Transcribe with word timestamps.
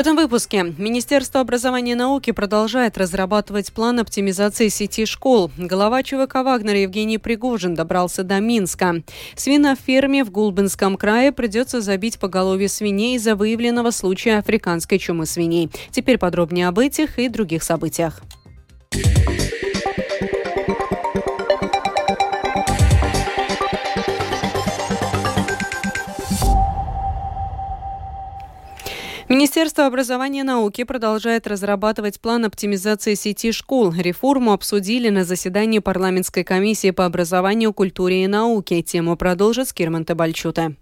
этом 0.00 0.16
выпуске 0.16 0.74
Министерство 0.78 1.40
образования 1.40 1.92
и 1.92 1.94
науки 1.94 2.30
продолжает 2.30 2.96
разрабатывать 2.96 3.70
план 3.70 4.00
оптимизации 4.00 4.68
сети 4.68 5.04
школ. 5.04 5.50
Глава 5.58 6.02
ЧВК 6.02 6.36
«Вагнер» 6.36 6.74
Евгений 6.76 7.18
Пригожин 7.18 7.74
добрался 7.74 8.24
до 8.24 8.40
Минска. 8.40 9.02
Свиноферме 9.36 10.24
в 10.24 10.30
Гулбинском 10.30 10.96
крае 10.96 11.32
придется 11.32 11.82
забить 11.82 12.18
поголовье 12.18 12.70
свиней 12.70 13.16
из-за 13.16 13.36
выявленного 13.36 13.90
случая 13.90 14.38
африканской 14.38 14.98
чумы 14.98 15.26
свиней. 15.26 15.68
Теперь 15.90 16.16
подробнее 16.16 16.68
об 16.68 16.78
этих 16.78 17.18
и 17.18 17.28
других 17.28 17.62
событиях. 17.62 18.22
Министерство 29.30 29.86
образования 29.86 30.40
и 30.40 30.42
науки 30.42 30.82
продолжает 30.82 31.46
разрабатывать 31.46 32.20
план 32.20 32.46
оптимизации 32.46 33.14
сети 33.14 33.52
школ. 33.52 33.92
Реформу 33.92 34.52
обсудили 34.52 35.08
на 35.08 35.24
заседании 35.24 35.78
парламентской 35.78 36.42
комиссии 36.42 36.90
по 36.90 37.06
образованию, 37.06 37.72
культуре 37.72 38.24
и 38.24 38.26
науке. 38.26 38.82
Тему 38.82 39.16
продолжит 39.16 39.68
Скирман 39.68 40.04
Табальчута. 40.04 40.74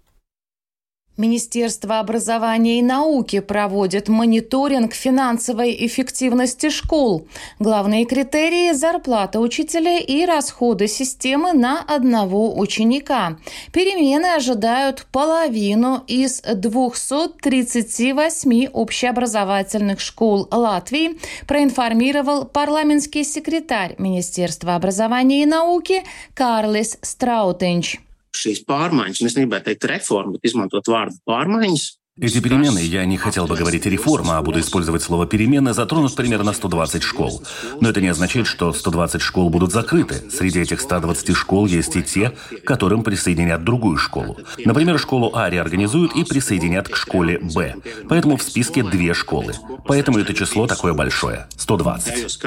Министерство 1.19 1.99
образования 1.99 2.79
и 2.79 2.81
науки 2.81 3.41
проводит 3.41 4.07
мониторинг 4.07 4.93
финансовой 4.93 5.75
эффективности 5.85 6.69
школ. 6.69 7.27
Главные 7.59 8.05
критерии– 8.05 8.71
зарплата 8.73 9.41
учителя 9.41 9.99
и 9.99 10.25
расходы 10.25 10.87
системы 10.87 11.51
на 11.51 11.81
одного 11.81 12.57
ученика. 12.57 13.37
Перемены 13.73 14.27
ожидают 14.27 15.07
половину 15.11 16.05
из 16.07 16.39
238 16.41 18.67
общеобразовательных 18.67 19.99
школ 19.99 20.47
Латвии, 20.49 21.19
проинформировал 21.47 22.45
парламентский 22.45 23.25
секретарь 23.25 23.95
Министерства 23.97 24.75
образования 24.75 25.43
и 25.43 25.45
науки 25.45 26.05
Карлис 26.33 26.97
Страутиньш 27.01 27.99
šīs 28.37 28.63
pārmaiņas, 28.69 29.21
un 29.21 29.29
es 29.29 29.37
negribētu 29.37 29.69
teikt 29.69 29.87
reformu, 29.91 30.37
bet 30.37 30.49
izmantot 30.51 30.91
vārdu 30.91 31.17
pārmaiņas, 31.29 31.87
Эти 32.21 32.41
перемены, 32.41 32.79
я 32.79 33.05
не 33.05 33.17
хотел 33.17 33.47
бы 33.47 33.55
говорить 33.55 33.85
реформа, 33.85 34.37
а 34.37 34.41
буду 34.41 34.59
использовать 34.59 35.01
слово 35.01 35.25
перемены, 35.25 35.73
затронут 35.73 36.13
примерно 36.15 36.51
120 36.51 37.01
школ. 37.01 37.41
Но 37.79 37.89
это 37.89 38.01
не 38.01 38.09
означает, 38.09 38.45
что 38.45 38.73
120 38.73 39.21
школ 39.21 39.49
будут 39.49 39.71
закрыты. 39.71 40.29
Среди 40.29 40.59
этих 40.59 40.81
120 40.81 41.33
школ 41.33 41.65
есть 41.65 41.95
и 41.95 42.03
те, 42.03 42.33
которым 42.65 43.03
присоединят 43.03 43.63
другую 43.63 43.95
школу. 43.97 44.37
Например, 44.65 44.99
школу 44.99 45.31
А 45.33 45.49
реорганизуют 45.49 46.13
и 46.13 46.25
присоединят 46.25 46.89
к 46.89 46.97
школе 46.97 47.39
Б. 47.39 47.75
Поэтому 48.09 48.35
в 48.35 48.43
списке 48.43 48.83
две 48.83 49.13
школы. 49.13 49.53
Поэтому 49.85 50.19
это 50.19 50.33
число 50.33 50.67
такое 50.67 50.93
большое– 50.93 51.47
120. 51.57 52.37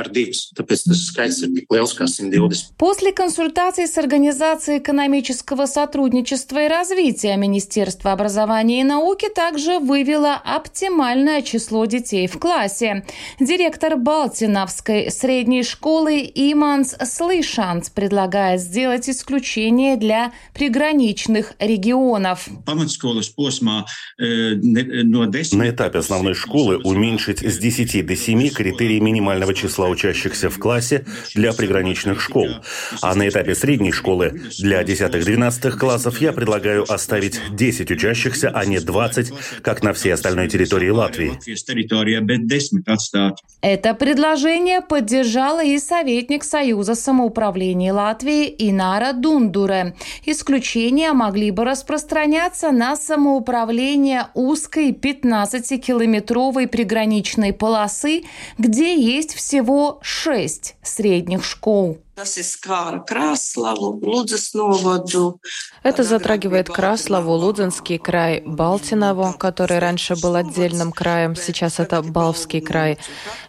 После 2.77 3.13
консультаций 3.13 3.87
с 3.87 3.97
Организацией 3.97 4.79
экономического 4.79 5.65
сотрудничества 5.65 6.67
и 6.67 6.69
развития 6.69 7.37
Министерства 7.37 8.13
образования 8.13 8.83
и 8.83 8.85
науки 8.85 9.29
также 9.35 9.62
также 9.63 9.79
вывела 9.79 10.35
оптимальное 10.35 11.43
число 11.43 11.85
детей 11.87 12.27
в 12.27 12.39
классе. 12.39 13.05
Директор 13.39 13.97
Балтиновской 13.97 15.11
средней 15.11 15.63
школы 15.63 16.21
Иманс 16.35 16.97
Слышанц 17.05 17.89
предлагает 17.89 18.61
сделать 18.61 19.09
исключение 19.09 19.97
для 19.97 20.33
приграничных 20.53 21.53
регионов. 21.61 22.49
На 25.53 25.71
этапе 25.71 25.99
основной 25.99 26.35
школы 26.35 26.79
уменьшить 26.79 27.39
с 27.41 27.59
10 27.59 28.05
до 28.05 28.17
7 28.17 28.49
критерии 28.51 28.99
минимального 28.99 29.55
числа 29.55 29.89
учащихся 29.89 30.51
в 30.51 30.59
классе 30.59 31.05
для 31.35 31.53
приграничных 31.53 32.21
школ. 32.21 32.49
А 33.01 33.15
на 33.15 33.29
этапе 33.29 33.55
средней 33.55 33.93
школы 33.93 34.41
для 34.59 34.83
10-12 34.83 35.71
классов 35.73 36.21
я 36.21 36.33
предлагаю 36.33 36.91
оставить 36.93 37.41
10 37.53 37.91
учащихся, 37.93 38.51
а 38.51 38.65
не 38.65 38.81
20, 38.81 39.33
как 39.61 39.83
на 39.83 39.93
всей 39.93 40.15
остальной 40.15 40.49
территории 40.49 40.91
Латвии. 40.91 41.39
Это 43.61 43.95
предложение 43.95 44.81
поддержала 44.81 45.63
и 45.63 45.79
советник 45.79 46.45
Союза 46.45 46.95
самоуправления 46.95 47.93
Латвии 47.93 48.55
Инара 48.59 49.13
Дундуре. 49.13 49.95
Исключения 50.25 51.13
могли 51.13 51.51
бы 51.51 51.65
распространяться 51.65 52.71
на 52.71 52.97
самоуправление 52.97 54.29
узкой 54.35 54.93
15-километровой 54.93 56.67
приграничной 56.67 57.53
полосы, 57.53 58.23
где 58.59 58.95
есть 58.95 59.35
всего 59.35 60.01
шесть 60.03 60.77
средних 60.83 61.45
школ. 61.45 61.99
Это 65.83 66.05
затрагивает 66.05 66.69
Краслову, 66.69 67.33
Лудзенский 67.33 67.99
край, 67.99 68.43
Балтинову, 68.45 69.33
который 69.39 69.79
раньше 69.79 70.15
был 70.21 70.35
отдельным 70.35 70.93
краем, 70.93 71.35
сейчас 71.35 71.81
это 71.81 72.03
Балвский 72.03 72.61
край. 72.61 72.99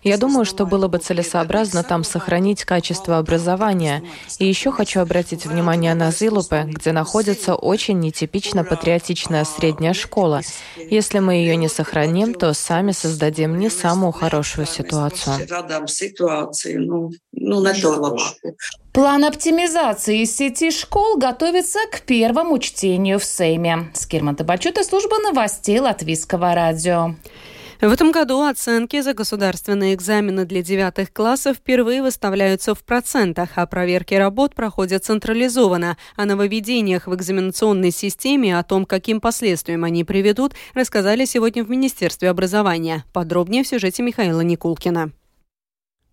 Я 0.01 0.17
думаю, 0.17 0.45
что 0.45 0.65
было 0.65 0.87
бы 0.87 0.97
целесообразно 0.99 1.83
там 1.83 2.05
сохранить 2.05 2.63
качество 2.63 3.17
образования. 3.17 4.01
И 4.39 4.47
еще 4.47 4.71
хочу 4.71 5.01
обратить 5.01 5.45
внимание 5.45 5.93
на 5.93 6.11
Зилупе, 6.11 6.63
где 6.65 6.93
находится 6.93 7.55
очень 7.55 7.99
нетипично 7.99 8.63
патриотичная 8.63 9.43
средняя 9.43 9.93
школа. 9.93 10.39
Если 10.77 11.19
мы 11.19 11.33
ее 11.35 11.57
не 11.57 11.67
сохраним, 11.67 12.33
то 12.33 12.53
сами 12.53 12.93
создадим 12.93 13.59
не 13.59 13.69
самую 13.69 14.13
хорошую 14.13 14.67
ситуацию. 14.67 15.35
План 18.91 19.23
оптимизации 19.23 20.23
сети 20.25 20.71
школ 20.71 21.17
готовится 21.17 21.79
к 21.91 22.01
первому 22.01 22.59
чтению 22.59 23.19
в 23.19 23.23
Сейме. 23.23 23.91
Скирман 23.93 24.35
Табачута, 24.35 24.83
служба 24.83 25.17
новостей 25.19 25.79
Латвийского 25.79 26.53
радио. 26.53 27.15
В 27.83 27.91
этом 27.91 28.13
году 28.13 28.43
оценки 28.43 29.01
за 29.01 29.13
государственные 29.13 29.93
экзамены 29.93 30.45
для 30.45 30.61
девятых 30.61 31.11
классов 31.11 31.57
впервые 31.57 32.01
выставляются 32.01 32.75
в 32.75 32.83
процентах, 32.83 33.49
а 33.55 33.65
проверки 33.65 34.13
работ 34.13 34.55
проходят 34.55 35.03
централизованно. 35.03 35.97
О 36.15 36.23
нововведениях 36.23 37.07
в 37.07 37.15
экзаменационной 37.15 37.91
системе 37.91 38.49
и 38.49 38.53
о 38.53 38.63
том, 38.63 38.85
каким 38.85 39.19
последствиям 39.19 39.83
они 39.83 40.05
приведут, 40.05 40.53
рассказали 40.73 41.25
сегодня 41.25 41.65
в 41.65 41.69
Министерстве 41.69 42.29
образования. 42.29 43.03
Подробнее 43.11 43.63
в 43.63 43.67
сюжете 43.67 44.01
Михаила 44.01 44.39
Никулкина. 44.39 45.11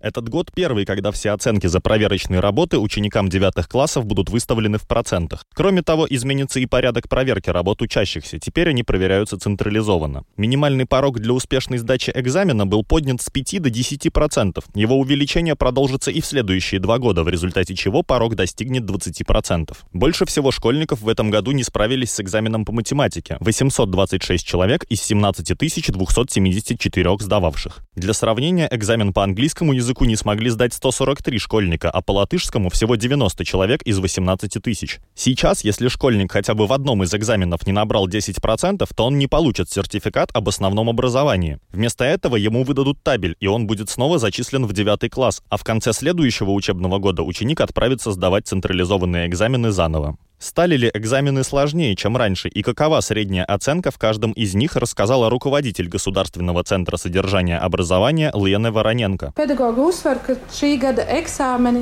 Этот 0.00 0.30
год 0.30 0.50
первый, 0.54 0.86
когда 0.86 1.10
все 1.10 1.30
оценки 1.30 1.66
за 1.66 1.80
проверочные 1.80 2.40
работы 2.40 2.78
ученикам 2.78 3.28
девятых 3.28 3.68
классов 3.68 4.06
будут 4.06 4.30
выставлены 4.30 4.78
в 4.78 4.86
процентах. 4.86 5.44
Кроме 5.54 5.82
того, 5.82 6.06
изменится 6.08 6.58
и 6.58 6.66
порядок 6.66 7.08
проверки 7.08 7.50
работ 7.50 7.82
учащихся. 7.82 8.38
Теперь 8.38 8.70
они 8.70 8.82
проверяются 8.82 9.38
централизованно. 9.38 10.24
Минимальный 10.38 10.86
порог 10.86 11.20
для 11.20 11.34
успешной 11.34 11.78
сдачи 11.78 12.10
экзамена 12.14 12.66
был 12.66 12.82
поднят 12.82 13.20
с 13.20 13.28
5 13.28 13.60
до 13.62 13.68
10%. 13.68 14.64
Его 14.74 14.98
увеличение 14.98 15.54
продолжится 15.54 16.10
и 16.10 16.22
в 16.22 16.26
следующие 16.26 16.80
два 16.80 16.98
года, 16.98 17.22
в 17.22 17.28
результате 17.28 17.74
чего 17.74 18.02
порог 18.02 18.36
достигнет 18.36 18.84
20%. 18.84 19.76
Больше 19.92 20.24
всего 20.24 20.50
школьников 20.50 21.02
в 21.02 21.08
этом 21.08 21.30
году 21.30 21.50
не 21.50 21.62
справились 21.62 22.12
с 22.12 22.20
экзаменом 22.20 22.64
по 22.64 22.72
математике. 22.72 23.36
826 23.40 24.46
человек 24.46 24.84
из 24.84 25.02
17 25.02 25.58
274 25.58 27.18
сдававших. 27.18 27.80
Для 27.96 28.14
сравнения, 28.14 28.68
экзамен 28.70 29.12
по 29.12 29.24
английскому 29.24 29.74
языку 29.74 29.89
языку 29.90 30.04
не 30.04 30.14
смогли 30.14 30.50
сдать 30.50 30.72
143 30.72 31.38
школьника, 31.38 31.90
а 31.90 32.00
по 32.00 32.12
латышскому 32.12 32.70
всего 32.70 32.94
90 32.94 33.44
человек 33.44 33.82
из 33.82 33.98
18 33.98 34.62
тысяч. 34.62 35.00
Сейчас, 35.16 35.64
если 35.64 35.88
школьник 35.88 36.30
хотя 36.30 36.54
бы 36.54 36.68
в 36.68 36.72
одном 36.72 37.02
из 37.02 37.12
экзаменов 37.12 37.66
не 37.66 37.72
набрал 37.72 38.08
10%, 38.08 38.88
то 38.94 39.04
он 39.04 39.18
не 39.18 39.26
получит 39.26 39.68
сертификат 39.68 40.30
об 40.32 40.48
основном 40.48 40.88
образовании. 40.88 41.58
Вместо 41.72 42.04
этого 42.04 42.36
ему 42.36 42.62
выдадут 42.62 43.02
табель, 43.02 43.34
и 43.40 43.48
он 43.48 43.66
будет 43.66 43.90
снова 43.90 44.20
зачислен 44.20 44.64
в 44.64 44.72
9 44.72 45.10
класс, 45.10 45.42
а 45.48 45.56
в 45.56 45.64
конце 45.64 45.92
следующего 45.92 46.52
учебного 46.52 46.98
года 46.98 47.24
ученик 47.24 47.60
отправится 47.60 48.12
сдавать 48.12 48.46
централизованные 48.46 49.26
экзамены 49.26 49.72
заново. 49.72 50.16
Стали 50.40 50.74
ли 50.76 50.90
экзамены 50.94 51.44
сложнее, 51.44 51.94
чем 51.94 52.16
раньше, 52.16 52.48
и 52.48 52.62
какова 52.62 53.00
средняя 53.00 53.44
оценка 53.44 53.90
в 53.90 53.98
каждом 53.98 54.32
из 54.32 54.54
них, 54.54 54.74
рассказала 54.74 55.28
руководитель 55.28 55.86
Государственного 55.86 56.64
центра 56.64 56.96
содержания 56.96 57.58
образования 57.58 58.32
Лена 58.34 58.72
Вороненко. 58.72 59.34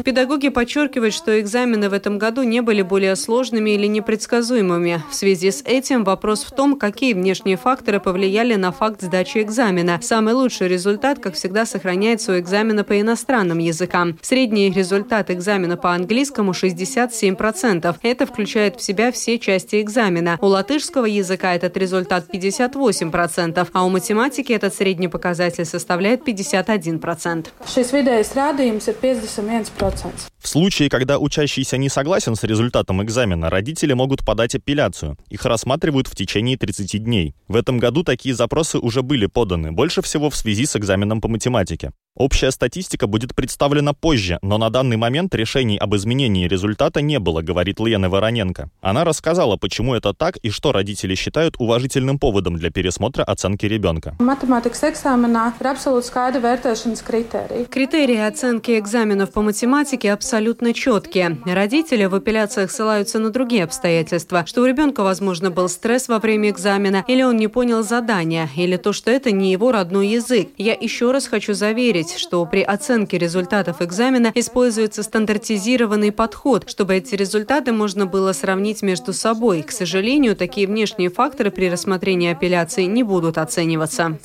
Педагоги 0.03 0.49
подчеркивают, 0.49 1.15
что 1.15 1.41
экзамены 1.41 1.89
в 1.89 1.93
этом 1.93 2.19
году 2.19 2.43
не 2.43 2.61
были 2.61 2.83
более 2.83 3.15
сложными 3.15 3.71
или 3.71 3.87
непредсказуемыми. 3.87 5.05
В 5.09 5.15
связи 5.15 5.53
с 5.53 5.63
этим 5.65 6.03
вопрос 6.03 6.43
в 6.43 6.51
том, 6.51 6.77
какие 6.77 7.13
внешние 7.13 7.57
факторы 7.57 8.01
повлияли 8.01 8.57
на 8.57 8.73
факт 8.73 9.03
сдачи 9.03 9.39
экзамена. 9.39 10.01
Самый 10.03 10.35
лучший 10.35 10.67
результат, 10.67 11.21
как 11.21 11.35
всегда, 11.35 11.65
сохраняется 11.65 12.33
у 12.33 12.39
экзамена 12.41 12.83
по 12.83 13.01
иностранным 13.01 13.59
языкам. 13.59 14.19
Средний 14.21 14.69
результат 14.71 15.31
экзамена 15.31 15.77
по 15.77 15.95
английскому 15.95 16.51
67%. 16.51 17.95
Это 18.03 18.27
включает 18.27 18.48
включает 18.49 18.81
в 18.81 18.83
себя 18.83 19.13
все 19.13 19.39
части 19.39 19.83
экзамена. 19.83 20.39
У 20.41 20.47
латышского 20.47 21.05
языка 21.05 21.55
этот 21.55 21.77
результат 21.77 22.25
58%, 22.33 23.69
а 23.71 23.85
у 23.85 23.91
математики 23.91 24.53
этот 24.53 24.75
средний 24.75 25.09
показатель 25.09 25.67
составляет 25.67 26.27
51%. 26.27 27.49
Šis 27.67 27.93
vidējais 27.93 28.33
rādījums 28.33 28.89
ir 28.89 28.97
51%. 29.03 30.13
В 30.39 30.49
случае, 30.49 30.89
когда 30.89 31.19
учащийся 31.19 31.77
не 31.77 31.91
согласен 31.91 32.37
с 32.37 32.43
результатом 32.45 33.03
экзамена, 33.03 33.51
родители 33.51 33.93
могут 33.93 34.25
подать 34.25 34.55
апелляцию. 34.55 35.19
Их 35.29 35.45
рассматривают 35.45 36.07
в 36.07 36.15
течение 36.15 36.57
30 36.57 37.05
дней. 37.05 37.35
В 37.49 37.57
этом 37.57 37.79
году 37.79 38.03
такие 38.03 38.35
запросы 38.35 38.79
уже 38.79 39.03
были 39.03 39.27
поданы, 39.27 39.73
больше 39.73 40.01
всего 40.01 40.31
в 40.31 40.37
связи 40.37 40.65
с 40.65 40.75
экзаменом 40.75 41.21
по 41.21 41.29
математике. 41.29 41.91
Общая 42.19 42.51
статистика 42.51 43.07
будет 43.07 43.33
представлена 43.37 43.93
позже, 43.93 44.41
но 44.43 44.59
на 44.59 44.71
данный 44.71 44.97
момент 44.97 45.37
решений 45.37 45.79
об 45.79 45.95
изменении 45.95 46.49
результата 46.49 47.01
не 47.01 47.21
было, 47.21 47.43
говорит 47.43 47.79
Лена 47.79 48.11
Вороненко. 48.11 48.71
Она 48.81 49.05
рассказала, 49.05 49.57
почему 49.57 49.95
это 49.95 50.13
так 50.13 50.37
и 50.39 50.51
что 50.51 50.73
родители 50.73 51.15
считают 51.15 51.55
уважительным 51.61 52.19
поводом 52.19 52.57
для 52.57 52.71
пересмотра 52.71 53.23
оценки 53.23 53.67
ребенка. 53.67 54.17
Критерии 57.71 58.19
оценки 58.19 58.77
экзаменов 58.77 59.31
по 59.31 59.43
математике 59.43 60.13
абсолютно 60.13 60.75
четкие. 60.75 61.39
Родители 61.47 62.07
в 62.07 62.17
апелляциях 62.17 62.73
ссылаются 62.73 63.21
на 63.21 63.31
другие 63.31 63.63
обстоятельства, 63.63 64.45
что 64.45 64.63
у 64.63 64.67
ребенка, 64.67 65.05
возможно, 65.05 65.53
был 65.53 65.69
стресс 65.69 66.09
во 66.09 66.19
время 66.19 66.51
экзамена, 66.51 67.05
или 67.07 67.23
он 67.23 67.37
не 67.37 67.47
понял 67.47 67.85
задания, 67.85 68.49
или 68.57 68.77
то, 68.77 68.93
что 68.93 69.13
это 69.13 69.31
не 69.31 69.53
его 69.53 69.71
родной 69.71 70.09
язык. 70.09 70.49
Я 70.59 70.73
еще 70.73 71.13
раз 71.13 71.29
хочу 71.29 71.55
заверить, 71.55 72.08
что 72.17 72.45
при 72.47 72.63
оценке 72.63 73.19
результатов 73.19 73.83
экзамена 73.83 74.33
используется 74.35 75.03
стандартизированный 75.03 76.13
подход, 76.13 76.69
чтобы 76.69 76.97
эти 76.97 77.15
результаты 77.15 77.73
можно 77.73 78.07
было 78.07 78.33
сравнить 78.33 78.83
между 78.83 79.13
собой. 79.13 79.63
К 79.63 79.73
сожалению, 79.73 80.37
такие 80.37 80.67
внешние 80.67 81.11
факторы 81.11 81.51
при 81.51 81.69
рассмотрении 81.69 82.31
апелляции 82.31 82.85
не 82.85 83.03
будут 83.03 83.39
оцениваться. 83.39 84.19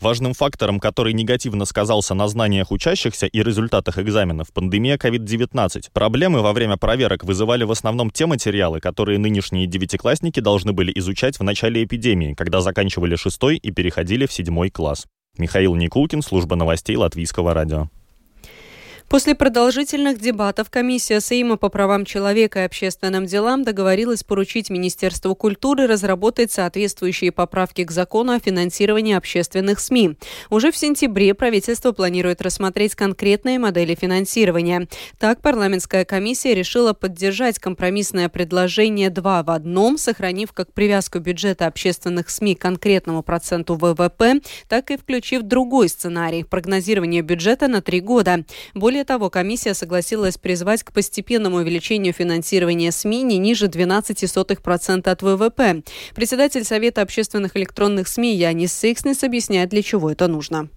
Важным 0.00 0.34
фактором, 0.34 0.80
который 0.80 1.12
негативно 1.12 1.64
сказался 1.64 2.14
на 2.14 2.28
знаниях 2.28 2.70
учащихся 2.70 3.26
и 3.26 3.42
результатах 3.42 3.98
экзаменов, 3.98 4.52
пандемия 4.52 4.96
COVID-19. 4.96 5.90
Проблемы 5.92 6.42
во 6.42 6.52
время 6.52 6.76
проверок 6.76 7.24
вызывали 7.24 7.64
в 7.64 7.70
основном 7.70 8.10
те 8.10 8.26
материалы, 8.26 8.80
которые 8.80 9.18
нынешние 9.18 9.66
девятиклассники 9.66 10.40
должны 10.40 10.72
были 10.72 10.92
изучать 10.96 11.38
в 11.38 11.42
начале 11.42 11.84
эпидемии, 11.84 12.34
когда 12.34 12.60
заканчивали 12.60 13.16
шестой 13.16 13.56
и 13.56 13.70
переходили 13.70 14.26
в 14.26 14.32
седьмой 14.32 14.70
класс. 14.70 15.06
Михаил 15.38 15.74
Никулкин, 15.74 16.22
служба 16.22 16.56
новостей 16.56 16.96
Латвийского 16.96 17.54
радио. 17.54 17.88
После 19.12 19.34
продолжительных 19.34 20.18
дебатов 20.18 20.70
комиссия 20.70 21.20
Сейма 21.20 21.58
по 21.58 21.68
правам 21.68 22.06
человека 22.06 22.60
и 22.60 22.62
общественным 22.62 23.26
делам 23.26 23.62
договорилась 23.62 24.24
поручить 24.24 24.70
Министерству 24.70 25.34
культуры 25.34 25.86
разработать 25.86 26.50
соответствующие 26.50 27.30
поправки 27.30 27.84
к 27.84 27.90
закону 27.90 28.32
о 28.32 28.38
финансировании 28.38 29.14
общественных 29.14 29.80
СМИ. 29.80 30.16
Уже 30.48 30.72
в 30.72 30.78
сентябре 30.78 31.34
правительство 31.34 31.92
планирует 31.92 32.40
рассмотреть 32.40 32.94
конкретные 32.94 33.58
модели 33.58 33.94
финансирования. 33.94 34.88
Так, 35.18 35.42
парламентская 35.42 36.06
комиссия 36.06 36.54
решила 36.54 36.94
поддержать 36.94 37.58
компромиссное 37.58 38.30
предложение 38.30 39.10
два 39.10 39.42
в 39.42 39.50
одном, 39.50 39.98
сохранив 39.98 40.54
как 40.54 40.72
привязку 40.72 41.18
бюджета 41.18 41.66
общественных 41.66 42.30
СМИ 42.30 42.54
к 42.54 42.62
конкретному 42.62 43.22
проценту 43.22 43.74
ВВП, 43.74 44.40
так 44.68 44.90
и 44.90 44.96
включив 44.96 45.42
другой 45.42 45.90
сценарий– 45.90 46.44
прогнозирование 46.50 47.20
бюджета 47.20 47.68
на 47.68 47.82
три 47.82 48.00
года. 48.00 48.46
Более 48.72 49.01
того, 49.04 49.30
комиссия 49.30 49.74
согласилась 49.74 50.38
призвать 50.38 50.82
к 50.82 50.92
постепенному 50.92 51.56
увеличению 51.56 52.12
финансирования 52.12 52.92
СМИ 52.92 53.22
не 53.22 53.38
ниже 53.38 53.66
12% 53.66 55.08
от 55.08 55.22
ВВП. 55.22 55.82
Председатель 56.14 56.64
Совета 56.64 57.02
общественных 57.02 57.56
электронных 57.56 58.08
СМИ 58.08 58.34
Янис 58.36 58.72
Сикснес 58.72 59.22
объясняет, 59.24 59.70
для 59.70 59.82
чего 59.82 60.10
это 60.10 60.28
нужно. 60.28 60.68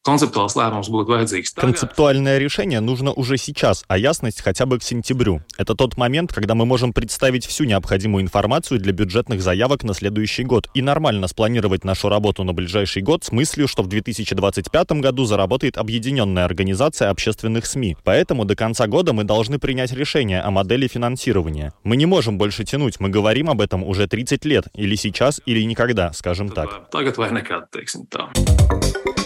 Konceptuāls 0.00 0.54
lēmums 0.56 0.88
būtu 0.88 1.12
vajadzīgs 1.12 1.52
tagad. 1.52 1.60
Концептуальное 1.60 2.38
решение 2.38 2.80
нужно 2.80 3.12
уже 3.12 3.36
сейчас, 3.36 3.84
а 3.86 3.98
ясность 3.98 4.40
хотя 4.40 4.64
бы 4.64 4.78
к 4.78 4.82
сентябрю. 4.82 5.42
Это 5.58 5.74
тот 5.74 5.98
момент, 5.98 6.32
когда 6.32 6.54
мы 6.54 6.64
можем 6.64 6.94
представить 6.94 7.44
всю 7.44 7.64
необходимую 7.64 8.22
информацию 8.24 8.80
для 8.80 8.94
бюджетных 8.94 9.42
заявок 9.42 9.84
на 9.84 9.92
следующий 9.92 10.44
год 10.44 10.68
и 10.72 10.80
нормально 10.80 11.28
спланировать 11.28 11.84
нашу 11.84 12.08
работу 12.08 12.44
на 12.44 12.54
ближайший 12.54 13.02
год 13.02 13.24
с 13.24 13.32
мыслью, 13.32 13.68
что 13.68 13.82
в 13.82 13.88
2025 13.88 14.92
году 15.02 15.26
заработает 15.26 15.76
объединенная 15.76 16.46
организация 16.46 17.10
общественных 17.10 17.66
СМИ. 17.66 17.98
Поэтому 18.02 18.46
до 18.46 18.56
конца 18.56 18.86
года 18.86 19.12
мы 19.12 19.24
должны 19.24 19.58
принять 19.58 19.92
решение 19.92 20.40
о 20.40 20.50
модели 20.50 20.88
финансирования. 20.88 21.74
Мы 21.84 21.96
не 21.96 22.06
можем 22.06 22.38
больше 22.38 22.64
тянуть, 22.64 23.00
мы 23.00 23.10
говорим 23.10 23.50
об 23.50 23.60
этом 23.60 23.84
уже 23.84 24.06
30 24.06 24.46
лет, 24.46 24.64
или 24.72 24.94
сейчас, 24.94 25.42
или 25.44 25.62
никогда, 25.62 26.14
скажем 26.14 26.48
так. 26.48 26.88
Tagad 26.90 27.18
vai 27.18 27.30
nekad, 27.30 27.68
teiksim 27.70 28.06
tā. 28.08 29.19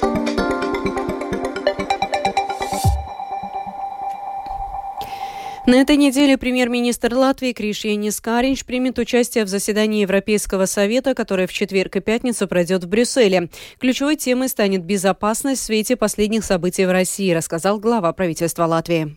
На 5.66 5.76
этой 5.76 5.96
неделе 5.96 6.36
премьер-министр 6.36 7.14
Латвии 7.14 7.54
Криш 7.54 7.86
Янис 7.86 8.20
Каринч 8.20 8.66
примет 8.66 8.98
участие 8.98 9.44
в 9.44 9.48
заседании 9.48 10.02
Европейского 10.02 10.66
совета, 10.66 11.14
которое 11.14 11.46
в 11.46 11.54
четверг 11.54 11.96
и 11.96 12.00
пятницу 12.00 12.46
пройдет 12.46 12.84
в 12.84 12.88
Брюсселе. 12.88 13.48
Ключевой 13.78 14.16
темой 14.16 14.50
станет 14.50 14.84
безопасность 14.84 15.62
в 15.62 15.64
свете 15.64 15.96
последних 15.96 16.44
событий 16.44 16.84
в 16.84 16.92
России, 16.92 17.32
рассказал 17.32 17.80
глава 17.80 18.12
правительства 18.12 18.66
Латвии. 18.66 19.16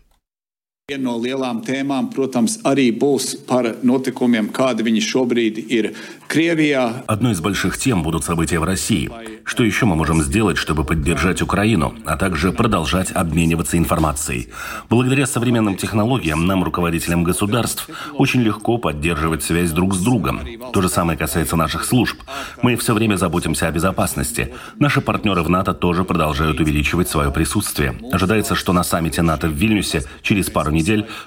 Viena 0.88 1.04
no 1.04 1.18
lielām 1.20 1.58
tēmām, 1.60 2.06
protams, 2.14 2.54
arī 2.64 2.86
būs 2.96 3.26
par 3.44 3.66
notikumiem, 3.84 4.46
kādi 4.56 4.86
viņi 4.86 5.02
šobrīd 5.04 5.58
ir 5.68 5.90
Krievijā. 6.28 7.04
Одной 7.06 7.32
из 7.32 7.40
больших 7.40 7.76
тем 7.76 8.02
будут 8.02 8.24
события 8.24 8.58
в 8.58 8.64
России. 8.64 9.10
Что 9.44 9.64
еще 9.64 9.84
мы 9.84 9.96
можем 9.96 10.22
сделать, 10.22 10.56
чтобы 10.56 10.84
поддержать 10.84 11.42
Украину, 11.42 11.94
а 12.06 12.16
также 12.16 12.52
продолжать 12.52 13.10
обмениваться 13.12 13.76
информацией? 13.76 14.48
Благодаря 14.88 15.26
современным 15.26 15.76
технологиям 15.76 16.46
нам, 16.46 16.64
руководителям 16.64 17.22
государств, 17.22 17.88
очень 18.14 18.40
легко 18.40 18.78
поддерживать 18.78 19.42
связь 19.42 19.72
друг 19.72 19.94
с 19.94 19.98
другом. 19.98 20.40
То 20.72 20.80
же 20.80 20.88
самое 20.88 21.18
касается 21.18 21.56
наших 21.56 21.84
служб. 21.84 22.16
Мы 22.62 22.76
все 22.76 22.94
время 22.94 23.16
заботимся 23.16 23.68
о 23.68 23.72
безопасности. 23.72 24.54
Наши 24.78 25.02
партнеры 25.02 25.42
в 25.42 25.50
НАТО 25.50 25.74
тоже 25.74 26.04
продолжают 26.04 26.60
увеличивать 26.60 27.08
свое 27.08 27.30
присутствие. 27.30 27.94
Ожидается, 28.10 28.54
что 28.54 28.72
на 28.72 28.84
саммите 28.84 29.20
НАТО 29.20 29.48
в 29.48 29.52
Вильнюсе 29.52 30.04
через 30.22 30.48
пару 30.48 30.70
недель 30.70 30.77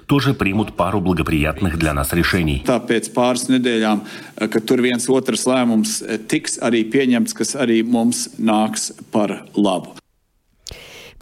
тоже 0.06 0.34
примут 0.34 0.76
пару 0.76 1.00
благоприятных 1.00 1.78
для 1.78 1.92
нас 1.94 2.12
решений. 2.12 2.62
Tāpēc 2.66 3.12
pāris 3.12 3.48
nedēļām, 3.50 4.00
eh, 4.00 4.48
kad 4.48 4.64
tur 4.64 4.80
viens 4.80 5.08
otrs 5.08 5.46
lēmums 5.46 6.02
eh, 6.02 6.18
tiks 6.18 6.58
arī 6.62 6.84
pieņemts, 6.90 7.34
kas 7.34 7.54
arī 7.54 7.82
mums 7.84 8.28
nāks 8.38 8.92
par 9.12 9.44
labu. 9.54 9.96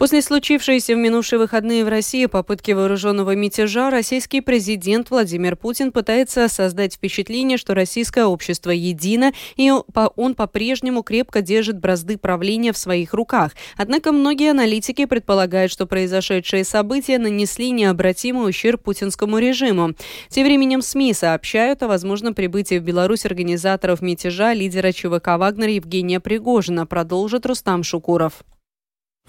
После 0.00 0.22
случившейся 0.22 0.94
в 0.94 0.96
минувшие 0.96 1.38
выходные 1.38 1.84
в 1.84 1.88
России 1.88 2.24
попытки 2.24 2.72
вооруженного 2.72 3.34
мятежа, 3.34 3.90
российский 3.90 4.40
президент 4.40 5.10
Владимир 5.10 5.56
Путин 5.56 5.92
пытается 5.92 6.48
создать 6.48 6.94
впечатление, 6.94 7.58
что 7.58 7.74
российское 7.74 8.24
общество 8.24 8.70
едино, 8.70 9.34
и 9.56 9.70
он 10.16 10.34
по-прежнему 10.34 11.02
крепко 11.02 11.42
держит 11.42 11.78
бразды 11.78 12.16
правления 12.16 12.72
в 12.72 12.78
своих 12.78 13.12
руках. 13.12 13.52
Однако 13.76 14.12
многие 14.12 14.52
аналитики 14.52 15.04
предполагают, 15.04 15.70
что 15.70 15.84
произошедшие 15.84 16.64
события 16.64 17.18
нанесли 17.18 17.70
необратимый 17.70 18.48
ущерб 18.48 18.82
путинскому 18.82 19.36
режиму. 19.36 19.90
Тем 20.30 20.46
временем 20.46 20.80
СМИ 20.80 21.12
сообщают 21.12 21.82
о 21.82 21.88
возможном 21.88 22.32
прибытии 22.32 22.78
в 22.78 22.82
Беларусь 22.82 23.26
организаторов 23.26 24.00
мятежа 24.00 24.54
лидера 24.54 24.92
ЧВК 24.92 25.36
«Вагнер» 25.36 25.68
Евгения 25.68 26.20
Пригожина, 26.20 26.86
продолжит 26.86 27.44
Рустам 27.44 27.82
Шукуров. 27.82 28.42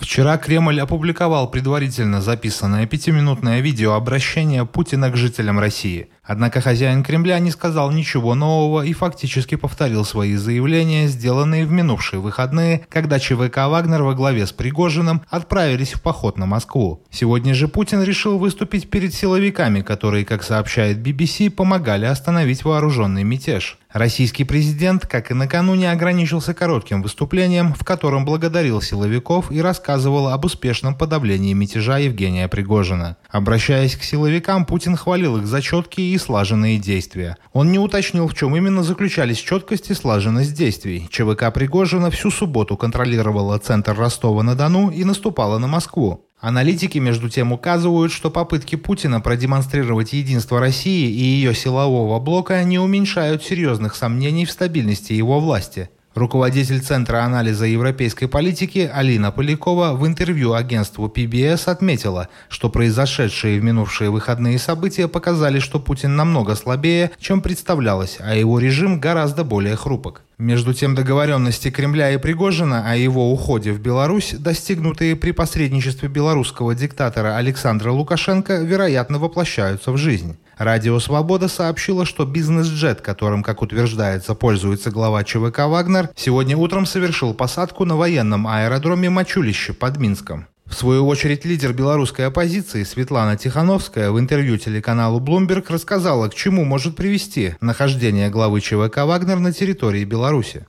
Вчера 0.01 0.39
Кремль 0.39 0.81
опубликовал 0.81 1.49
предварительно 1.51 2.21
записанное 2.21 2.87
пятиминутное 2.87 3.59
видеообращение 3.59 4.65
Путина 4.65 5.11
к 5.11 5.15
жителям 5.15 5.59
России. 5.59 6.09
Однако 6.23 6.61
хозяин 6.61 7.03
Кремля 7.03 7.39
не 7.39 7.49
сказал 7.49 7.91
ничего 7.91 8.35
нового 8.35 8.85
и 8.85 8.93
фактически 8.93 9.55
повторил 9.55 10.05
свои 10.05 10.35
заявления, 10.35 11.07
сделанные 11.07 11.65
в 11.65 11.71
минувшие 11.71 12.19
выходные, 12.19 12.85
когда 12.89 13.19
ЧВК 13.19 13.57
«Вагнер» 13.67 14.03
во 14.03 14.13
главе 14.13 14.45
с 14.45 14.51
Пригожиным 14.51 15.23
отправились 15.29 15.93
в 15.93 16.01
поход 16.01 16.37
на 16.37 16.45
Москву. 16.45 17.03
Сегодня 17.09 17.55
же 17.55 17.67
Путин 17.67 18.03
решил 18.03 18.37
выступить 18.37 18.89
перед 18.89 19.15
силовиками, 19.15 19.81
которые, 19.81 20.23
как 20.23 20.43
сообщает 20.43 20.99
BBC, 20.99 21.49
помогали 21.49 22.05
остановить 22.05 22.63
вооруженный 22.63 23.23
мятеж. 23.23 23.79
Российский 23.93 24.45
президент, 24.45 25.05
как 25.05 25.31
и 25.31 25.33
накануне, 25.33 25.91
ограничился 25.91 26.53
коротким 26.53 27.01
выступлением, 27.01 27.73
в 27.73 27.83
котором 27.83 28.23
благодарил 28.23 28.81
силовиков 28.81 29.51
и 29.51 29.61
рассказывал 29.61 30.29
об 30.29 30.45
успешном 30.45 30.95
подавлении 30.95 31.51
мятежа 31.51 31.97
Евгения 31.97 32.47
Пригожина. 32.47 33.17
Обращаясь 33.29 33.97
к 33.97 34.03
силовикам, 34.03 34.65
Путин 34.65 34.95
хвалил 34.95 35.37
их 35.37 35.45
за 35.45 35.61
четкие 35.61 36.10
и 36.13 36.17
слаженные 36.17 36.77
действия. 36.77 37.37
Он 37.53 37.71
не 37.71 37.79
уточнил, 37.79 38.27
в 38.27 38.35
чем 38.35 38.55
именно 38.55 38.83
заключались 38.83 39.37
четкость 39.37 39.89
и 39.89 39.93
слаженность 39.93 40.53
действий. 40.53 41.07
ЧВК 41.09 41.53
Пригожина 41.53 42.11
всю 42.11 42.31
субботу 42.31 42.77
контролировала 42.77 43.57
центр 43.57 43.95
Ростова-на-Дону 43.95 44.89
и 44.91 45.03
наступала 45.03 45.57
на 45.57 45.67
Москву. 45.67 46.25
Аналитики, 46.39 46.97
между 46.97 47.29
тем, 47.29 47.51
указывают, 47.51 48.11
что 48.11 48.31
попытки 48.31 48.75
Путина 48.75 49.21
продемонстрировать 49.21 50.13
единство 50.13 50.59
России 50.59 51.09
и 51.09 51.23
ее 51.23 51.53
силового 51.53 52.19
блока 52.19 52.63
не 52.63 52.79
уменьшают 52.79 53.43
серьезных 53.43 53.95
сомнений 53.95 54.45
в 54.45 54.51
стабильности 54.51 55.13
его 55.13 55.39
власти– 55.39 55.89
Руководитель 56.13 56.81
Центра 56.81 57.23
анализа 57.23 57.65
европейской 57.65 58.25
политики 58.25 58.89
Алина 58.93 59.31
Полякова 59.31 59.93
в 59.93 60.05
интервью 60.05 60.51
агентству 60.51 61.07
PBS 61.07 61.69
отметила, 61.69 62.27
что 62.49 62.69
произошедшие 62.69 63.61
в 63.61 63.63
минувшие 63.63 64.09
выходные 64.09 64.59
события 64.59 65.07
показали, 65.07 65.59
что 65.59 65.79
Путин 65.79 66.17
намного 66.17 66.55
слабее, 66.55 67.11
чем 67.17 67.39
представлялось, 67.39 68.17
а 68.19 68.35
его 68.35 68.59
режим 68.59 68.99
гораздо 68.99 69.45
более 69.45 69.77
хрупок. 69.77 70.23
Между 70.41 70.73
тем 70.73 70.95
договоренности 70.95 71.69
Кремля 71.69 72.09
и 72.09 72.17
Пригожина 72.17 72.89
о 72.89 72.95
его 72.95 73.31
уходе 73.31 73.71
в 73.71 73.79
Беларусь, 73.79 74.33
достигнутые 74.33 75.15
при 75.15 75.33
посредничестве 75.33 76.09
белорусского 76.09 76.73
диктатора 76.73 77.37
Александра 77.37 77.91
Лукашенко, 77.91 78.55
вероятно 78.55 79.19
воплощаются 79.19 79.91
в 79.91 79.97
жизнь. 79.97 80.39
Радио 80.57 80.97
«Свобода» 80.97 81.47
сообщило, 81.47 82.07
что 82.07 82.25
бизнес-джет, 82.25 83.01
которым, 83.01 83.43
как 83.43 83.61
утверждается, 83.61 84.33
пользуется 84.33 84.89
глава 84.89 85.23
ЧВК 85.23 85.67
«Вагнер», 85.67 86.09
сегодня 86.15 86.57
утром 86.57 86.87
совершил 86.87 87.35
посадку 87.35 87.85
на 87.85 87.95
военном 87.95 88.47
аэродроме 88.47 89.11
Мачулище 89.11 89.73
под 89.73 89.97
Минском. 89.97 90.47
В 90.71 90.75
свою 90.75 91.05
очередь, 91.05 91.43
лидер 91.43 91.73
белорусской 91.73 92.25
оппозиции 92.27 92.83
Светлана 92.83 93.35
Тихановская 93.35 94.09
в 94.09 94.17
интервью 94.17 94.57
телеканалу 94.57 95.19
Bloomberg 95.19 95.65
рассказала, 95.67 96.29
к 96.29 96.33
чему 96.33 96.63
может 96.63 96.95
привести 96.95 97.55
нахождение 97.59 98.29
главы 98.29 98.61
ЧВК 98.61 98.99
«Вагнер» 99.05 99.37
на 99.39 99.51
территории 99.51 100.05
Беларуси. 100.05 100.65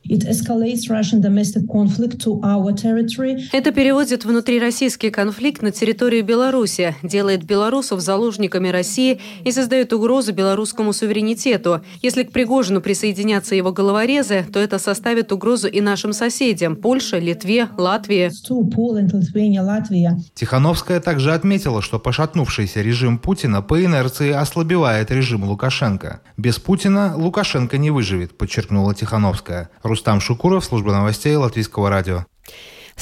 Это 3.53 3.71
переводит 3.71 4.25
внутрироссийский 4.25 5.11
конфликт 5.11 5.63
на 5.63 5.71
территории 5.71 6.21
Беларуси, 6.21 6.97
делает 7.05 7.45
белорусов 7.45 8.01
заложниками 8.01 8.69
России 8.69 9.21
и 9.45 9.53
создает 9.53 9.93
угрозу 9.93 10.33
белорусскому 10.33 10.93
суверенитету. 10.93 11.81
Если 12.03 12.25
к 12.25 12.33
Пригожину 12.33 12.81
присоединятся 12.81 13.55
его 13.55 13.71
головорезы, 13.71 14.45
то 14.53 14.59
это 14.59 14.81
составит 14.81 15.31
угрозу 15.31 15.69
и 15.69 15.81
нашим 15.81 16.13
соседям– 16.13 16.75
Польше, 16.83 17.21
Литве, 17.21 17.69
Латвии. 17.79 18.31
Латвия. 19.93 20.19
Тихановская 20.35 21.01
также 21.01 21.33
отметила, 21.33 21.83
что 21.83 21.99
пошатнувшийся 21.99 22.83
режим 22.83 23.19
Путина 23.19 23.63
по 23.63 23.85
инерции 23.85 24.31
ослабевает 24.31 25.11
режим 25.11 25.45
Лукашенко. 25.45 26.21
Без 26.37 26.59
Путина 26.59 27.15
Лукашенко 27.17 27.79
не 27.79 27.91
выживет, 27.91 28.37
подчеркнула 28.37 28.95
Тихановская. 28.95 29.71
Рустам 29.83 30.21
Шукуров, 30.21 30.65
служба 30.65 30.93
новостей 30.93 31.37
Латвийского 31.37 31.91
радио. 31.91 32.27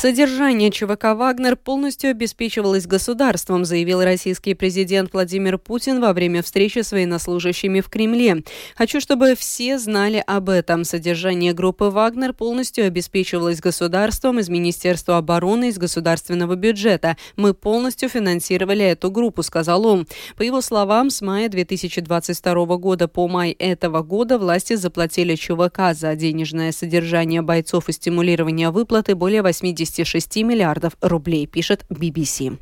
Содержание 0.00 0.70
ЧВК 0.70 1.14
«Вагнер» 1.14 1.56
полностью 1.56 2.10
обеспечивалось 2.12 2.86
государством, 2.86 3.66
заявил 3.66 4.02
российский 4.02 4.54
президент 4.54 5.12
Владимир 5.12 5.58
Путин 5.58 6.00
во 6.00 6.14
время 6.14 6.42
встречи 6.42 6.78
с 6.78 6.92
военнослужащими 6.92 7.82
в 7.82 7.90
Кремле. 7.90 8.42
Хочу, 8.76 8.98
чтобы 8.98 9.34
все 9.34 9.78
знали 9.78 10.24
об 10.26 10.48
этом. 10.48 10.84
Содержание 10.84 11.52
группы 11.52 11.90
«Вагнер» 11.90 12.32
полностью 12.32 12.86
обеспечивалось 12.86 13.60
государством 13.60 14.38
из 14.38 14.48
Министерства 14.48 15.18
обороны, 15.18 15.68
из 15.68 15.76
государственного 15.76 16.54
бюджета. 16.54 17.18
Мы 17.36 17.52
полностью 17.52 18.08
финансировали 18.08 18.86
эту 18.86 19.10
группу, 19.10 19.42
сказал 19.42 19.84
он. 19.84 20.06
По 20.34 20.40
его 20.42 20.62
словам, 20.62 21.10
с 21.10 21.20
мая 21.20 21.50
2022 21.50 22.76
года 22.78 23.06
по 23.06 23.28
май 23.28 23.50
этого 23.50 24.00
года 24.02 24.38
власти 24.38 24.76
заплатили 24.76 25.34
ЧВК 25.34 25.92
за 25.92 26.16
денежное 26.16 26.72
содержание 26.72 27.42
бойцов 27.42 27.90
и 27.90 27.92
стимулирование 27.92 28.70
выплаты 28.70 29.14
более 29.14 29.42
80 29.42 29.89
56 29.90 30.36
миллиардов 30.44 30.96
рублей, 31.00 31.46
пишет 31.46 31.84
BBC. 31.90 32.58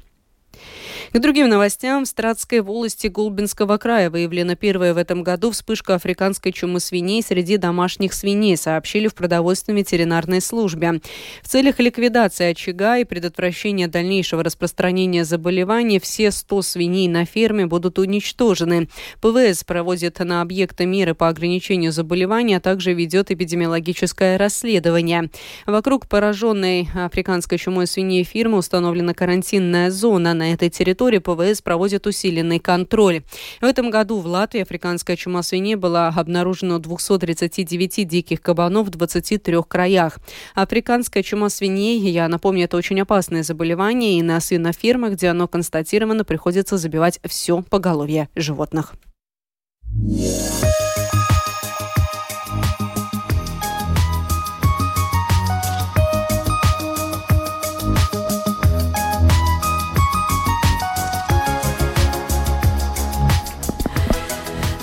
К 1.11 1.21
другим 1.21 1.49
новостям. 1.49 2.05
В 2.05 2.09
Стратской 2.09 2.61
волости 2.61 3.07
Гулбинского 3.07 3.79
края 3.79 4.11
выявлена 4.11 4.57
первая 4.57 4.93
в 4.93 4.99
этом 4.99 5.23
году 5.23 5.51
вспышка 5.53 5.95
африканской 5.95 6.53
чумы 6.53 6.81
свиней 6.81 7.23
среди 7.23 7.57
домашних 7.57 8.13
свиней, 8.13 8.59
сообщили 8.59 9.09
в 9.09 9.15
продовольственной 9.15 9.79
ветеринарной 9.81 10.43
службе. 10.43 11.01
В 11.43 11.49
целях 11.49 11.79
ликвидации 11.79 12.51
очага 12.51 12.99
и 12.99 13.05
предотвращения 13.05 13.89
дальнейшего 13.89 14.45
распространения 14.45 15.25
заболеваний 15.25 15.99
все 15.99 16.31
100 16.31 16.61
свиней 16.61 17.09
на 17.09 17.25
ферме 17.25 17.65
будут 17.65 17.99
уничтожены. 17.99 18.91
ПВС 19.23 19.65
проводит 19.65 20.19
на 20.19 20.43
объекте 20.43 20.85
меры 20.85 21.15
по 21.15 21.29
ограничению 21.29 21.91
заболеваний, 21.91 22.57
а 22.57 22.61
также 22.61 22.93
ведет 22.93 23.31
эпидемиологическое 23.31 24.37
расследование. 24.37 25.31
Вокруг 25.65 26.07
пораженной 26.07 26.87
африканской 26.95 27.57
чумой 27.57 27.87
свиней 27.87 28.25
фирмы 28.25 28.59
установлена 28.59 29.15
карантинная 29.15 29.91
зона. 29.91 30.35
На 30.35 30.53
этой 30.53 30.69
территории 30.69 30.98
территории 30.99 31.19
ПВС 31.19 31.63
проводит 31.63 32.07
усиленный 32.07 32.59
контроль. 32.59 33.23
В 33.61 33.65
этом 33.65 33.91
году 33.91 34.19
в 34.19 34.27
Латвии 34.27 34.63
африканская 34.63 35.17
чума 35.17 35.45
свиней 35.45 35.77
была 35.77 36.09
обнаружена 36.09 36.77
у 36.77 36.79
239 36.81 38.09
диких 38.09 38.41
кабанов 38.41 38.89
в 38.89 38.91
23 38.91 39.59
краях. 39.69 40.19
Африканская 40.55 41.23
чума 41.23 41.51
свиней, 41.51 42.01
я 42.11 42.27
напомню, 42.27 42.65
это 42.65 42.77
очень 42.77 43.01
опасное 43.01 43.45
заболевание, 43.45 44.19
и 44.19 44.23
на 44.23 44.41
свинофермах, 44.41 45.13
где 45.13 45.29
оно 45.29 45.47
констатировано, 45.47 46.25
приходится 46.25 46.77
забивать 46.77 47.21
все 47.25 47.63
поголовье 47.63 48.29
животных. 48.35 48.95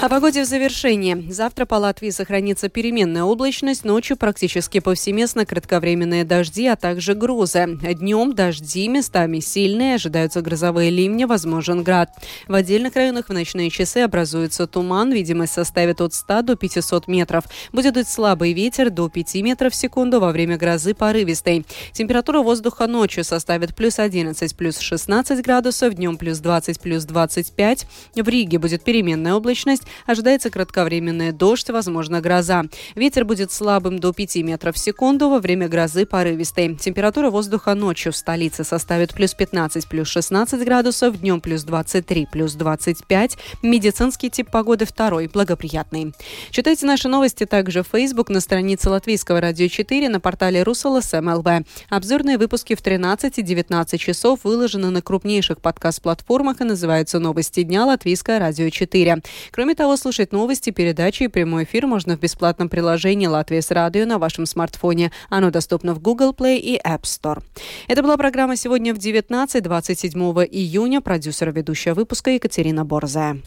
О 0.06 0.10
погоде 0.10 0.44
в 0.44 0.46
завершении. 0.46 1.32
Завтра 1.32 1.66
по 1.66 1.74
Латвии 1.74 2.12
сохранится 2.12 2.70
переменная 2.70 3.24
облачность, 3.24 3.84
ночью 3.84 4.18
практически 4.18 4.80
повсеместно 4.80 5.48
кратковременные 5.48 6.24
дожди, 6.24 6.68
а 6.68 6.76
также 6.76 7.16
грозы. 7.16 7.80
Днем 7.82 8.36
дожди, 8.36 8.88
местами 8.88 9.40
сильные, 9.40 9.96
ожидаются 9.96 10.44
грозовые 10.44 10.92
ливни, 10.92 11.26
возможен 11.26 11.82
град. 11.82 12.12
В 12.48 12.54
отдельных 12.54 12.94
районах 12.96 13.30
в 13.30 13.34
ночные 13.34 13.72
часы 13.72 13.98
образуется 13.98 14.68
туман, 14.68 15.12
видимость 15.12 15.54
составит 15.54 16.00
от 16.02 16.14
100 16.14 16.44
до 16.44 16.56
500 16.56 17.08
метров. 17.08 17.46
Будет 17.74 17.96
дуть 17.96 18.08
слабый 18.08 18.54
ветер 18.54 18.92
до 18.92 19.10
5 19.10 19.36
метров 19.42 19.74
в 19.74 19.76
секунду 19.76 20.20
во 20.20 20.32
время 20.32 20.56
грозы 20.56 20.94
порывистой. 20.94 21.66
Температура 21.94 22.42
воздуха 22.42 22.86
ночью 22.86 23.24
составит 23.24 23.74
плюс 23.76 23.98
11, 23.98 24.56
плюс 24.56 24.78
16 24.78 25.44
градусов, 25.44 25.96
днем 25.96 26.18
плюс 26.18 26.38
20, 26.38 26.80
плюс 26.80 27.06
25. 27.06 27.88
В 28.18 28.30
Риге 28.30 28.60
будет 28.60 28.84
переменная 28.84 29.34
облачность, 29.34 29.82
Ожидается 30.06 30.50
кратковременный 30.50 31.32
дождь, 31.32 31.70
возможно 31.70 32.22
гроза. 32.22 32.64
Ветер 32.96 33.26
будет 33.26 33.52
слабым 33.52 34.00
до 34.00 34.14
5 34.14 34.38
метров 34.38 34.76
в 34.76 34.80
секунду, 34.80 35.30
во 35.30 35.40
время 35.40 35.68
грозы 35.68 36.06
порывистой. 36.06 36.76
Температура 36.76 37.30
воздуха 37.30 37.74
ночью 37.76 38.12
в 38.12 38.16
столице 38.16 38.64
составит 38.64 39.14
плюс 39.14 39.34
15, 39.34 39.88
плюс 39.88 40.08
16 40.08 40.64
градусов, 40.64 41.20
днем 41.20 41.42
плюс 41.42 41.64
23, 41.64 42.28
плюс 42.32 42.54
25. 42.54 43.38
Медицинский 43.62 44.30
тип 44.30 44.50
погоды 44.50 44.86
второй, 44.86 45.28
благоприятный. 45.28 46.14
Читайте 46.52 46.86
наши 46.86 47.08
новости 47.08 47.46
также 47.46 47.84
в 47.84 47.88
Facebook 47.92 48.30
на 48.30 48.40
странице 48.40 48.90
Латвийского 48.90 49.42
радио 49.42 49.68
4 49.68 50.10
на 50.10 50.20
портале 50.20 50.64
РусЛС 50.64 51.14
МЛВ. 51.14 51.46
Обзорные 51.90 52.38
выпуски 52.38 52.76
в 52.76 52.82
13 52.82 53.38
и 53.38 53.42
19 53.42 54.00
часов 54.00 54.40
выложены 54.44 54.90
на 54.90 55.02
крупнейших 55.02 55.62
подкаст-платформах 55.62 56.62
и 56.62 56.64
называются 56.64 57.20
«Новости 57.20 57.64
дня» 57.64 57.86
Латвийское 57.86 58.40
радио 58.40 58.70
4. 58.70 59.22
Кроме 59.52 59.76
того, 59.76 59.85
того, 59.86 59.98
слушать 59.98 60.32
новости, 60.32 60.72
передачи 60.72 61.24
и 61.24 61.28
прямой 61.28 61.64
эфир 61.64 61.86
можно 61.86 62.18
в 62.18 62.20
бесплатном 62.20 62.70
приложении 62.70 63.28
«Латвия 63.28 63.62
с 63.62 63.70
радио» 63.70 64.08
на 64.08 64.18
вашем 64.18 64.48
смартфоне. 64.48 65.12
Оно 65.30 65.52
доступно 65.52 65.94
в 65.94 66.00
Google 66.00 66.34
Play 66.34 66.58
и 66.58 66.82
App 66.84 67.04
Store. 67.04 67.44
Это 67.88 68.02
была 68.02 68.18
программа 68.18 68.56
сегодня 68.56 68.96
в 68.96 68.98
19-27 68.98 70.48
июня. 70.50 71.02
Продюсер 71.02 71.52
ведущая 71.52 71.94
выпуска 71.94 72.32
Екатерина 72.32 72.84
Борзая. 72.84 73.44